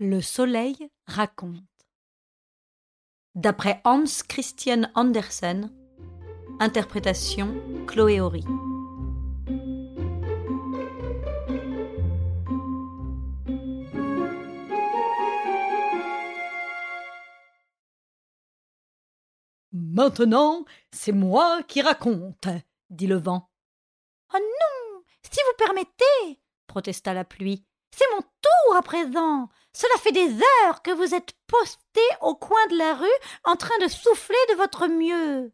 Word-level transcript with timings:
Le 0.00 0.20
soleil 0.20 0.90
raconte. 1.06 1.62
D'après 3.36 3.80
Hans 3.84 4.22
Christian 4.28 4.90
Andersen, 4.96 5.70
interprétation 6.58 7.54
Chloé 7.86 8.20
Horry. 8.20 8.44
Maintenant, 19.70 20.64
c'est 20.90 21.12
moi 21.12 21.62
qui 21.68 21.82
raconte, 21.82 22.48
dit 22.90 23.06
le 23.06 23.16
vent. 23.16 23.48
Oh 24.34 24.38
non, 24.38 25.02
si 25.22 25.38
vous 25.38 25.64
permettez, 25.64 26.42
protesta 26.66 27.14
la 27.14 27.24
pluie. 27.24 27.64
C'est 27.96 28.10
mon 28.12 28.22
tour 28.22 28.76
à 28.76 28.82
présent. 28.82 29.48
Cela 29.72 29.94
fait 30.00 30.10
des 30.10 30.32
heures 30.32 30.82
que 30.82 30.90
vous 30.90 31.14
êtes 31.14 31.32
posté 31.46 32.00
au 32.22 32.34
coin 32.34 32.66
de 32.70 32.76
la 32.76 32.94
rue 32.94 33.06
en 33.44 33.54
train 33.54 33.78
de 33.80 33.88
souffler 33.88 34.34
de 34.50 34.56
votre 34.56 34.88
mieux. 34.88 35.52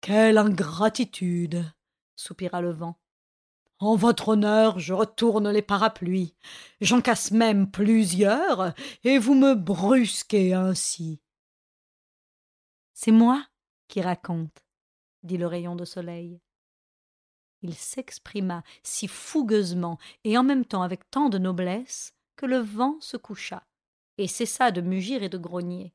Quelle 0.00 0.38
ingratitude. 0.38 1.70
soupira 2.16 2.62
le 2.62 2.72
vent. 2.72 2.98
En 3.78 3.94
votre 3.94 4.28
honneur, 4.28 4.78
je 4.78 4.94
retourne 4.94 5.50
les 5.50 5.60
parapluies. 5.60 6.34
J'en 6.80 7.02
casse 7.02 7.30
même 7.30 7.70
plusieurs, 7.70 8.72
et 9.04 9.18
vous 9.18 9.34
me 9.34 9.54
brusquez 9.54 10.54
ainsi. 10.54 11.20
C'est 12.94 13.10
moi 13.10 13.44
qui 13.88 14.00
raconte, 14.00 14.64
dit 15.24 15.36
le 15.36 15.46
rayon 15.46 15.76
de 15.76 15.84
soleil. 15.84 16.40
Il 17.62 17.74
s'exprima 17.74 18.64
si 18.82 19.06
fougueusement 19.06 19.98
et 20.24 20.36
en 20.36 20.42
même 20.42 20.64
temps 20.64 20.82
avec 20.82 21.08
tant 21.10 21.28
de 21.28 21.38
noblesse 21.38 22.14
que 22.36 22.46
le 22.46 22.58
vent 22.58 22.96
se 23.00 23.16
coucha 23.16 23.64
et 24.18 24.26
cessa 24.26 24.70
de 24.72 24.80
mugir 24.80 25.22
et 25.22 25.28
de 25.28 25.38
grogner. 25.38 25.94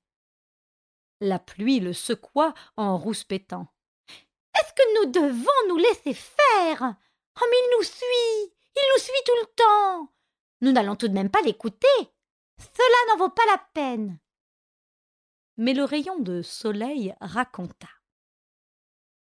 La 1.20 1.40
pluie 1.40 1.80
le 1.80 1.94
secoua 1.94 2.54
en 2.78 2.98
rouspétant. 2.98 3.68
Est-ce 4.08 4.74
que 4.74 5.06
nous 5.06 5.12
devons 5.12 5.68
nous 5.68 5.78
laisser 5.78 6.14
faire? 6.14 6.96
Oh, 7.40 7.46
mais 7.50 7.58
il 7.58 7.78
nous 7.78 7.84
suit 7.84 8.54
Il 8.76 8.84
nous 8.96 9.02
suit 9.02 9.24
tout 9.26 9.32
le 9.42 9.48
temps 9.56 10.14
Nous 10.62 10.72
n'allons 10.72 10.96
tout 10.96 11.08
de 11.08 11.14
même 11.14 11.30
pas 11.30 11.42
l'écouter 11.42 11.88
Cela 12.58 13.14
n'en 13.14 13.18
vaut 13.18 13.30
pas 13.30 13.46
la 13.52 13.62
peine 13.74 14.20
Mais 15.58 15.74
le 15.74 15.84
rayon 15.84 16.20
de 16.20 16.42
soleil 16.42 17.14
raconta. 17.22 17.90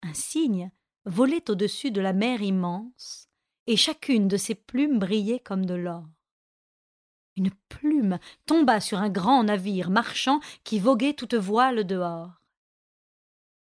Un 0.03 0.13
cygne 0.13 0.71
volait 1.09 1.49
au-dessus 1.49 1.91
de 1.91 2.01
la 2.01 2.13
mer 2.13 2.41
immense, 2.41 3.27
et 3.67 3.75
chacune 3.75 4.27
de 4.27 4.37
ses 4.37 4.55
plumes 4.55 4.99
brillait 4.99 5.39
comme 5.39 5.65
de 5.65 5.73
l'or. 5.73 6.07
Une 7.35 7.51
plume 7.69 8.19
tomba 8.45 8.79
sur 8.79 8.99
un 8.99 9.09
grand 9.09 9.43
navire 9.43 9.89
marchand 9.89 10.39
qui 10.63 10.79
voguait 10.79 11.13
toute 11.13 11.35
voile 11.35 11.85
dehors. 11.85 12.41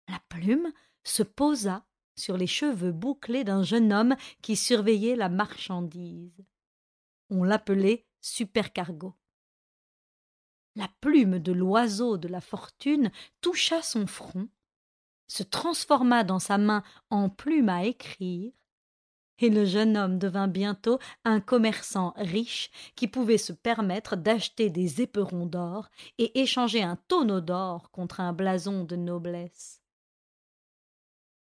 La 0.08 0.20
plume 0.30 0.72
se 1.04 1.24
posa 1.24 1.86
sur 2.16 2.38
les 2.38 2.48
cheveux 2.48 2.92
bouclés 2.92 3.44
d'un 3.44 3.64
jeune 3.64 3.94
homme 3.94 4.16
qui 4.42 4.56
surveillait 4.56 5.16
la 5.16 5.30
marchandise. 5.30 6.44
On 7.30 7.44
l'appelait 7.44 8.06
supercargo. 8.22 9.16
La 10.76 10.90
plume 11.02 11.40
de 11.40 11.52
l'oiseau 11.52 12.18
de 12.18 12.28
la 12.28 12.42
fortune 12.42 13.12
toucha 13.42 13.82
son 13.82 14.08
front, 14.08 14.48
se 15.28 15.44
transforma 15.44 16.24
dans 16.24 16.40
sa 16.40 16.58
main 16.58 16.84
en 17.10 17.30
plume 17.30 17.70
à 17.70 17.86
écrire, 17.86 18.52
et 19.40 19.50
le 19.50 19.66
jeune 19.66 19.98
homme 19.98 20.18
devint 20.18 20.48
bientôt 20.48 21.00
un 21.24 21.40
commerçant 21.40 22.14
riche 22.18 22.72
qui 22.96 23.08
pouvait 23.08 23.38
se 23.38 23.54
permettre 23.54 24.16
d'acheter 24.16 24.70
des 24.70 25.02
éperons 25.02 25.46
d'or 25.46 25.90
et 26.18 26.42
échanger 26.42 26.82
un 26.82 26.96
tonneau 27.08 27.42
d'or 27.42 27.92
contre 27.92 28.20
un 28.20 28.34
blason 28.34 28.84
de 28.84 28.96
noblesse. 28.96 29.84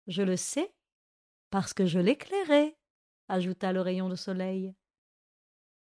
Je 0.06 0.22
le 0.22 0.36
sais, 0.36 0.74
parce 1.50 1.72
que 1.72 1.86
je 1.86 1.98
l'éclairais, 1.98 2.76
ajouta 3.28 3.72
le 3.72 3.80
rayon 3.80 4.08
de 4.08 4.16
soleil. 4.16 4.74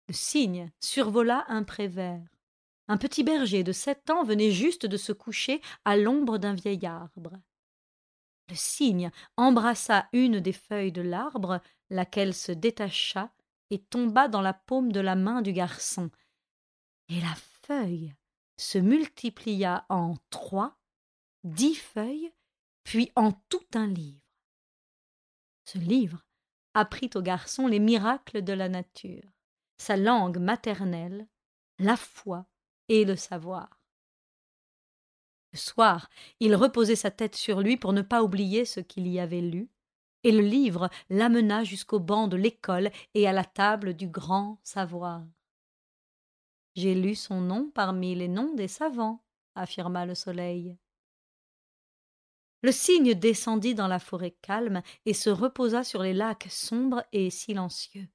Le 0.08 0.14
cygne 0.14 0.70
survola 0.80 1.44
un 1.48 1.62
pré 1.62 1.86
vert. 1.86 2.28
Un 2.88 2.96
petit 2.96 3.22
berger 3.22 3.62
de 3.62 3.72
sept 3.72 4.10
ans 4.10 4.24
venait 4.24 4.50
juste 4.50 4.84
de 4.84 4.96
se 4.96 5.12
coucher 5.12 5.62
à 5.84 5.96
l'ombre 5.96 6.38
d'un 6.38 6.54
vieil 6.54 6.84
arbre. 6.84 7.32
Le 8.50 8.56
cygne 8.56 9.12
embrassa 9.36 10.08
une 10.12 10.40
des 10.40 10.52
feuilles 10.52 10.90
de 10.92 11.02
l'arbre, 11.02 11.60
laquelle 11.88 12.34
se 12.34 12.50
détacha 12.50 13.32
et 13.70 13.78
tomba 13.80 14.26
dans 14.26 14.42
la 14.42 14.52
paume 14.52 14.90
de 14.90 14.98
la 14.98 15.14
main 15.14 15.40
du 15.40 15.52
garçon. 15.52 16.10
Et 17.08 17.20
la 17.20 17.34
feuille 17.62 18.12
se 18.56 18.78
multiplia 18.78 19.86
en 19.88 20.16
trois, 20.30 20.76
dix 21.44 21.76
feuilles, 21.76 22.32
puis 22.82 23.12
en 23.14 23.32
tout 23.32 23.64
un 23.74 23.86
livre. 23.86 24.20
Ce 25.64 25.78
livre 25.78 26.26
apprit 26.74 27.10
au 27.14 27.22
garçon 27.22 27.68
les 27.68 27.78
miracles 27.78 28.42
de 28.42 28.52
la 28.52 28.68
nature, 28.68 29.30
sa 29.78 29.96
langue 29.96 30.38
maternelle, 30.38 31.28
la 31.78 31.96
foi 31.96 32.46
et 32.88 33.04
le 33.04 33.14
savoir. 33.14 33.79
Le 35.52 35.58
soir, 35.58 36.08
il 36.38 36.54
reposait 36.54 36.96
sa 36.96 37.10
tête 37.10 37.34
sur 37.34 37.60
lui 37.60 37.76
pour 37.76 37.92
ne 37.92 38.02
pas 38.02 38.22
oublier 38.22 38.64
ce 38.64 38.78
qu'il 38.80 39.08
y 39.08 39.18
avait 39.18 39.40
lu, 39.40 39.68
et 40.22 40.30
le 40.30 40.42
livre 40.42 40.90
l'amena 41.08 41.64
jusqu'au 41.64 41.98
banc 41.98 42.28
de 42.28 42.36
l'école 42.36 42.90
et 43.14 43.26
à 43.26 43.32
la 43.32 43.44
table 43.44 43.94
du 43.94 44.06
grand 44.06 44.60
savoir. 44.62 45.24
J'ai 46.76 46.94
lu 46.94 47.14
son 47.14 47.40
nom 47.40 47.70
parmi 47.74 48.14
les 48.14 48.28
noms 48.28 48.54
des 48.54 48.68
savants, 48.68 49.24
affirma 49.56 50.06
le 50.06 50.14
soleil. 50.14 50.76
Le 52.62 52.70
cygne 52.70 53.14
descendit 53.14 53.74
dans 53.74 53.88
la 53.88 53.98
forêt 53.98 54.36
calme 54.42 54.82
et 55.06 55.14
se 55.14 55.30
reposa 55.30 55.82
sur 55.82 56.02
les 56.02 56.12
lacs 56.12 56.46
sombres 56.50 57.02
et 57.12 57.30
silencieux. 57.30 58.08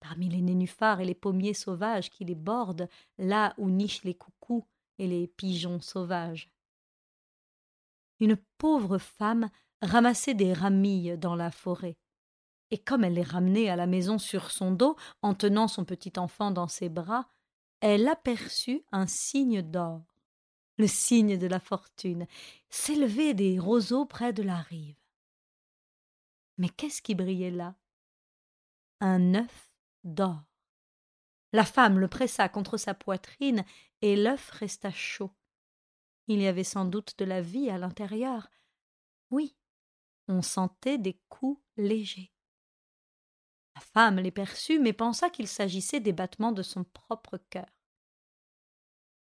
Parmi 0.00 0.28
les 0.30 0.40
nénuphars 0.40 1.00
et 1.00 1.04
les 1.04 1.14
pommiers 1.14 1.54
sauvages 1.54 2.10
qui 2.10 2.24
les 2.24 2.34
bordent, 2.34 2.88
là 3.18 3.54
où 3.58 3.70
nichent 3.70 4.02
les 4.02 4.14
coucous 4.14 4.66
et 4.98 5.06
les 5.06 5.28
pigeons 5.28 5.80
sauvages 5.80 6.50
une 8.22 8.36
pauvre 8.56 8.98
femme 8.98 9.50
ramassait 9.82 10.34
des 10.34 10.52
ramilles 10.52 11.18
dans 11.18 11.34
la 11.34 11.50
forêt. 11.50 11.98
Et 12.70 12.78
comme 12.78 13.02
elle 13.02 13.14
les 13.14 13.24
ramenait 13.24 13.68
à 13.68 13.74
la 13.74 13.88
maison 13.88 14.16
sur 14.16 14.52
son 14.52 14.70
dos, 14.70 14.96
en 15.22 15.34
tenant 15.34 15.66
son 15.66 15.84
petit 15.84 16.12
enfant 16.16 16.52
dans 16.52 16.68
ses 16.68 16.88
bras, 16.88 17.28
elle 17.80 18.06
aperçut 18.06 18.84
un 18.92 19.08
signe 19.08 19.60
d'or, 19.60 20.04
le 20.78 20.86
signe 20.86 21.36
de 21.36 21.48
la 21.48 21.58
fortune, 21.58 22.28
s'élever 22.70 23.34
des 23.34 23.58
roseaux 23.58 24.06
près 24.06 24.32
de 24.32 24.44
la 24.44 24.58
rive. 24.58 25.02
Mais 26.58 26.68
qu'est-ce 26.68 27.02
qui 27.02 27.16
brillait 27.16 27.50
là? 27.50 27.74
Un 29.00 29.34
œuf 29.34 29.72
d'or. 30.04 30.44
La 31.52 31.64
femme 31.64 31.98
le 31.98 32.06
pressa 32.06 32.48
contre 32.48 32.76
sa 32.76 32.94
poitrine 32.94 33.64
et 34.00 34.14
l'œuf 34.14 34.50
resta 34.50 34.92
chaud. 34.92 35.32
Il 36.28 36.40
y 36.40 36.46
avait 36.46 36.64
sans 36.64 36.84
doute 36.84 37.14
de 37.18 37.24
la 37.24 37.40
vie 37.40 37.70
à 37.70 37.78
l'intérieur. 37.78 38.50
Oui, 39.30 39.56
on 40.28 40.42
sentait 40.42 40.98
des 40.98 41.20
coups 41.28 41.60
légers. 41.76 42.32
La 43.74 43.80
femme 43.80 44.18
les 44.20 44.30
perçut, 44.30 44.78
mais 44.78 44.92
pensa 44.92 45.30
qu'il 45.30 45.48
s'agissait 45.48 46.00
des 46.00 46.12
battements 46.12 46.52
de 46.52 46.62
son 46.62 46.84
propre 46.84 47.38
cœur. 47.50 47.68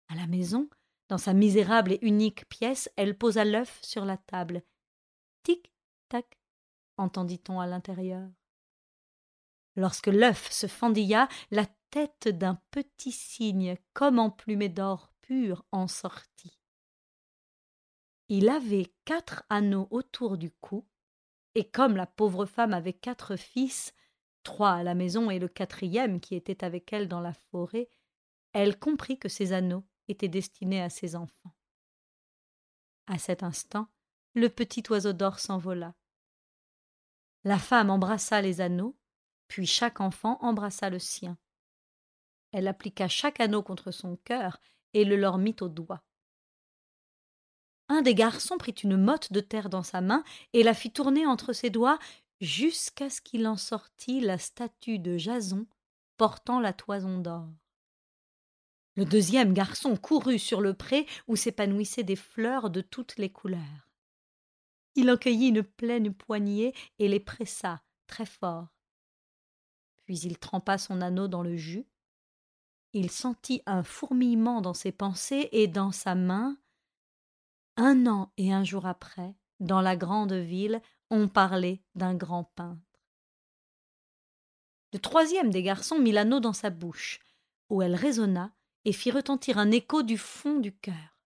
À 0.08 0.14
la 0.16 0.26
maison, 0.26 0.68
dans 1.08 1.18
sa 1.18 1.32
misérable 1.32 1.92
et 1.92 1.98
unique 2.02 2.48
pièce, 2.48 2.90
elle 2.96 3.16
posa 3.16 3.44
l'œuf 3.44 3.80
sur 3.82 4.04
la 4.04 4.16
table. 4.16 4.62
Tic 5.42 5.72
tac, 6.08 6.38
entendit-on 6.96 7.60
à 7.60 7.66
l'intérieur. 7.66 8.28
Lorsque 9.76 10.08
l'œuf 10.08 10.50
se 10.50 10.66
fendilla, 10.66 11.28
la 11.50 11.66
tête 11.90 12.28
d'un 12.28 12.60
petit 12.70 13.12
cygne, 13.12 13.76
comme 13.92 14.18
emplumé 14.18 14.68
d'or 14.68 15.12
pur, 15.22 15.64
en 15.72 15.86
sortit. 15.88 16.59
Il 18.32 18.48
avait 18.48 18.94
quatre 19.06 19.42
anneaux 19.48 19.88
autour 19.90 20.38
du 20.38 20.52
cou, 20.52 20.86
et 21.56 21.68
comme 21.68 21.96
la 21.96 22.06
pauvre 22.06 22.46
femme 22.46 22.72
avait 22.72 22.92
quatre 22.92 23.34
fils, 23.34 23.92
trois 24.44 24.70
à 24.70 24.82
la 24.84 24.94
maison 24.94 25.32
et 25.32 25.40
le 25.40 25.48
quatrième 25.48 26.20
qui 26.20 26.36
était 26.36 26.62
avec 26.62 26.92
elle 26.92 27.08
dans 27.08 27.18
la 27.20 27.32
forêt, 27.32 27.88
elle 28.52 28.78
comprit 28.78 29.18
que 29.18 29.28
ces 29.28 29.52
anneaux 29.52 29.84
étaient 30.06 30.28
destinés 30.28 30.80
à 30.80 30.90
ses 30.90 31.16
enfants. 31.16 31.56
À 33.08 33.18
cet 33.18 33.42
instant, 33.42 33.88
le 34.34 34.48
petit 34.48 34.84
oiseau 34.90 35.12
d'or 35.12 35.40
s'envola. 35.40 35.96
La 37.42 37.58
femme 37.58 37.90
embrassa 37.90 38.40
les 38.40 38.60
anneaux, 38.60 38.96
puis 39.48 39.66
chaque 39.66 40.00
enfant 40.00 40.38
embrassa 40.40 40.88
le 40.88 41.00
sien. 41.00 41.36
Elle 42.52 42.68
appliqua 42.68 43.08
chaque 43.08 43.40
anneau 43.40 43.64
contre 43.64 43.90
son 43.90 44.14
cœur 44.18 44.60
et 44.92 45.04
le 45.04 45.16
leur 45.16 45.38
mit 45.38 45.56
au 45.62 45.68
doigt 45.68 46.04
un 47.90 48.02
des 48.02 48.14
garçons 48.14 48.56
prit 48.56 48.72
une 48.72 48.96
motte 48.96 49.32
de 49.32 49.40
terre 49.40 49.68
dans 49.68 49.82
sa 49.82 50.00
main 50.00 50.24
et 50.52 50.62
la 50.62 50.74
fit 50.74 50.92
tourner 50.92 51.26
entre 51.26 51.52
ses 51.52 51.70
doigts 51.70 51.98
jusqu'à 52.40 53.10
ce 53.10 53.20
qu'il 53.20 53.46
en 53.46 53.56
sortît 53.56 54.20
la 54.20 54.38
statue 54.38 54.98
de 54.98 55.18
Jason 55.18 55.66
portant 56.16 56.60
la 56.60 56.72
toison 56.72 57.18
d'or. 57.18 57.48
Le 58.96 59.04
deuxième 59.04 59.52
garçon 59.52 59.96
courut 59.96 60.38
sur 60.38 60.60
le 60.60 60.74
pré 60.74 61.06
où 61.26 61.36
s'épanouissaient 61.36 62.02
des 62.02 62.16
fleurs 62.16 62.70
de 62.70 62.80
toutes 62.80 63.16
les 63.18 63.30
couleurs. 63.30 63.88
Il 64.94 65.10
en 65.10 65.16
cueillit 65.16 65.48
une 65.48 65.62
pleine 65.62 66.12
poignée 66.12 66.74
et 66.98 67.08
les 67.08 67.20
pressa 67.20 67.82
très 68.06 68.26
fort. 68.26 68.68
Puis 70.04 70.18
il 70.20 70.38
trempa 70.38 70.78
son 70.78 71.00
anneau 71.00 71.28
dans 71.28 71.42
le 71.42 71.56
jus. 71.56 71.86
Il 72.92 73.10
sentit 73.10 73.62
un 73.66 73.82
fourmillement 73.82 74.60
dans 74.60 74.74
ses 74.74 74.92
pensées 74.92 75.48
et 75.52 75.68
dans 75.68 75.92
sa 75.92 76.14
main. 76.14 76.56
Un 77.82 78.06
an 78.06 78.30
et 78.36 78.52
un 78.52 78.62
jour 78.62 78.84
après, 78.84 79.34
dans 79.58 79.80
la 79.80 79.96
grande 79.96 80.34
ville, 80.34 80.82
on 81.08 81.28
parlait 81.28 81.82
d'un 81.94 82.14
grand 82.14 82.44
peintre. 82.44 83.00
Le 84.92 84.98
troisième 84.98 85.48
des 85.48 85.62
garçons 85.62 85.98
mit 85.98 86.12
l'anneau 86.12 86.40
dans 86.40 86.52
sa 86.52 86.68
bouche, 86.68 87.20
où 87.70 87.80
elle 87.80 87.94
résonna 87.94 88.52
et 88.84 88.92
fit 88.92 89.10
retentir 89.10 89.56
un 89.56 89.70
écho 89.70 90.02
du 90.02 90.18
fond 90.18 90.58
du 90.58 90.76
cœur. 90.76 91.22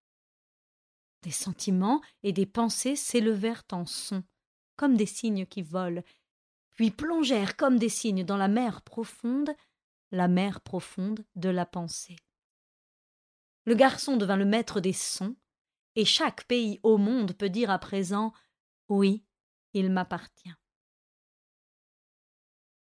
Des 1.22 1.32
sentiments 1.32 2.00
et 2.22 2.32
des 2.32 2.46
pensées 2.46 2.94
s'élevèrent 2.94 3.64
en 3.72 3.84
son, 3.84 4.22
comme 4.76 4.96
des 4.96 5.06
cygnes 5.06 5.46
qui 5.46 5.62
volent, 5.62 6.04
puis 6.74 6.92
plongèrent 6.92 7.56
comme 7.56 7.80
des 7.80 7.88
cygnes 7.88 8.22
dans 8.22 8.36
la 8.36 8.46
mer 8.46 8.82
profonde, 8.82 9.50
la 10.12 10.28
mer 10.28 10.60
profonde 10.60 11.24
de 11.34 11.48
la 11.48 11.66
pensée. 11.66 12.14
Le 13.64 13.74
garçon 13.74 14.16
devint 14.16 14.36
le 14.36 14.44
maître 14.44 14.78
des 14.78 14.92
sons, 14.92 15.34
et 15.96 16.04
chaque 16.04 16.44
pays 16.44 16.80
au 16.82 16.98
monde 16.98 17.32
peut 17.32 17.50
dire 17.50 17.70
à 17.70 17.78
présent 17.78 18.32
Oui, 18.88 19.24
il 19.72 19.90
m'appartient. 19.90 20.54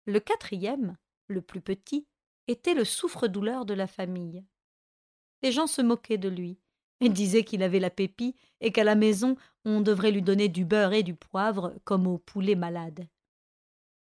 Le 0.06 0.20
quatrième, 0.20 0.98
le 1.28 1.42
plus 1.42 1.62
petit, 1.62 2.08
était 2.48 2.74
le 2.74 2.86
souffre-douleur 2.86 3.66
de 3.66 3.74
la 3.74 3.88
famille. 3.88 4.46
Les 5.42 5.52
gens 5.52 5.68
se 5.68 5.82
moquaient 5.82 6.18
de 6.18 6.30
lui, 6.30 6.60
et 7.04 7.10
disaient 7.10 7.44
qu'il 7.44 7.64
avait 7.64 7.80
la 7.80 7.90
pépie 7.90 8.36
et 8.62 8.72
qu'à 8.72 8.84
la 8.84 8.96
maison 8.96 9.36
on 9.66 9.82
devrait 9.82 10.12
lui 10.12 10.22
donner 10.22 10.50
du 10.50 10.66
beurre 10.66 10.94
et 10.94 11.04
du 11.04 11.16
poivre 11.16 11.76
comme 11.84 12.08
aux 12.08 12.18
poulets 12.18 12.56
malades. 12.56 13.08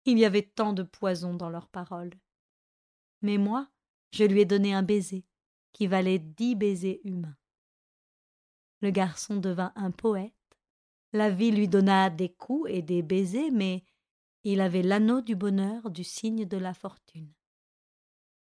Il 0.06 0.20
y 0.20 0.26
avait 0.26 0.44
tant 0.44 0.74
de 0.74 0.84
poison 0.84 1.34
dans 1.34 1.50
leurs 1.50 1.68
paroles. 1.68 2.14
Mais 3.22 3.38
moi, 3.38 3.68
je 4.12 4.26
lui 4.26 4.42
ai 4.42 4.46
donné 4.46 4.74
un 4.74 4.84
baiser, 4.84 5.26
qui 5.72 5.88
valait 5.88 6.20
dix 6.20 6.56
baisers 6.56 7.00
humains. 7.04 7.36
Le 8.84 8.92
garçon 8.92 9.38
devint 9.38 9.72
un 9.78 9.92
poète. 9.92 10.34
La 11.14 11.30
vie 11.30 11.52
lui 11.52 11.70
donna 11.70 12.10
des 12.10 12.28
coups 12.28 12.70
et 12.70 12.82
des 12.82 13.02
baisers, 13.02 13.50
mais 13.50 13.86
il 14.44 14.60
avait 14.60 14.82
l'anneau 14.82 15.22
du 15.22 15.38
bonheur 15.38 15.90
du 15.90 16.04
signe 16.04 16.44
de 16.44 16.58
la 16.58 16.74
fortune. 16.74 17.32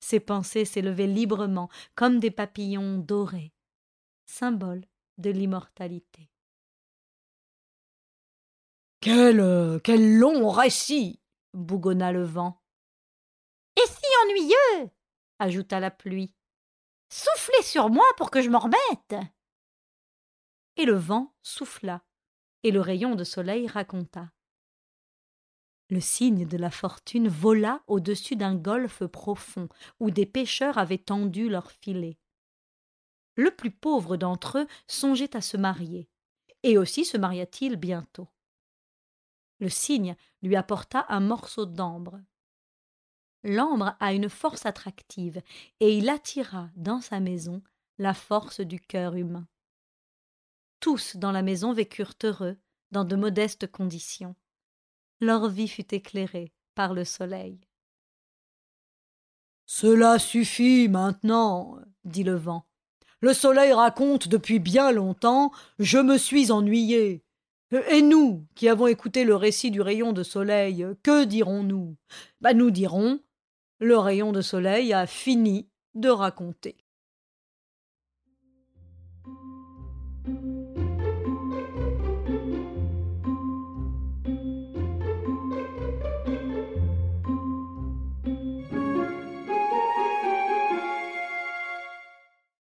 Ses 0.01 0.21
pensées 0.21 0.65
s'élevaient 0.65 1.07
librement 1.07 1.69
comme 1.95 2.19
des 2.19 2.31
papillons 2.31 2.97
dorés, 2.97 3.53
symbole 4.25 4.87
de 5.19 5.29
l'immortalité. 5.29 6.31
Quel, 9.03 9.81
quel 9.85 10.17
long 10.17 10.49
récit 10.49 11.21
bougonna 11.53 12.11
le 12.11 12.25
vent. 12.25 12.59
Et 13.77 13.87
si 13.87 14.07
ennuyeux 14.25 14.91
ajouta 15.41 15.79
la 15.79 15.91
pluie. 15.91 16.35
Soufflez 17.11 17.63
sur 17.63 17.91
moi 17.91 18.07
pour 18.17 18.31
que 18.31 18.41
je 18.41 18.49
m'en 18.49 18.61
remette. 18.61 19.15
Et 20.83 20.85
le 20.85 20.97
vent 20.97 21.33
souffla, 21.45 22.03
et 22.65 22.73
le 22.73 22.81
rayon 22.81 23.15
de 23.15 23.23
soleil 23.23 23.69
raconta. 23.69 24.33
Le 25.91 26.01
signe 26.01 26.45
de 26.45 26.57
la 26.57 26.73
fortune 26.73 27.29
vola 27.29 27.85
au-dessus 27.87 28.35
d'un 28.35 28.57
golfe 28.57 29.07
profond 29.07 29.69
où 30.01 30.11
des 30.11 30.27
pêcheurs 30.27 30.79
avaient 30.79 30.99
tendu 30.99 31.49
leurs 31.49 31.71
filets. 31.71 32.19
Le 33.37 33.53
plus 33.53 33.71
pauvre 33.71 34.17
d'entre 34.17 34.59
eux 34.59 34.67
songeait 34.89 35.37
à 35.37 35.41
se 35.41 35.57
marier, 35.57 36.09
et 36.65 36.77
aussi 36.77 37.05
se 37.05 37.17
maria-t-il 37.17 37.77
bientôt. 37.77 38.27
Le 39.61 39.69
cygne 39.69 40.17
lui 40.43 40.57
apporta 40.57 41.07
un 41.11 41.21
morceau 41.21 41.65
d'ambre. 41.65 42.21
L'ambre 43.45 43.95
a 44.01 44.15
une 44.15 44.29
force 44.29 44.67
attractive, 44.67 45.43
et 45.79 45.97
il 45.97 46.09
attira 46.09 46.71
dans 46.75 47.01
sa 47.01 47.21
maison 47.21 47.63
la 47.99 48.15
force 48.15 48.61
du 48.61 48.81
cœur 48.81 49.15
humain. 49.15 49.47
Tous 50.83 51.17
dans 51.17 51.33
la 51.33 51.43
maison 51.43 51.73
vécurent 51.73 52.13
heureux, 52.25 52.59
dans 52.91 53.05
de 53.05 53.17
modestes 53.17 53.71
conditions 53.71 54.35
leur 55.21 55.49
vie 55.49 55.69
fut 55.69 55.95
éclairée 55.95 56.53
par 56.75 56.93
le 56.93 57.05
soleil. 57.05 57.61
Cela 59.67 60.19
suffit 60.19 60.89
maintenant, 60.89 61.79
dit 62.05 62.25
le 62.25 62.35
vent. 62.35 62.67
Le 63.21 63.33
soleil 63.33 63.73
raconte 63.73 64.27
depuis 64.27 64.59
bien 64.59 64.91
longtemps, 64.91 65.53
je 65.79 65.99
me 65.99 66.19
suis 66.19 66.51
ennuyé. 66.51 67.25
Et 67.89 68.03
nous, 68.03 68.45
qui 68.57 68.69
avons 68.69 68.89
écouté 68.89 69.23
le 69.23 69.37
récit 69.37 69.71
du 69.71 69.81
rayon 69.81 70.13
de 70.13 70.25
soleil, 70.25 70.85
que 71.05 71.23
dirons-nous? 71.23 71.97
Bah, 72.41 72.53
Nous 72.53 72.73
dirons 72.73 73.21
le 73.79 73.97
rayon 73.97 74.33
de 74.33 74.41
soleil 74.41 74.93
a 74.93 75.07
fini 75.07 75.69
de 75.95 76.09
raconter. 76.09 76.82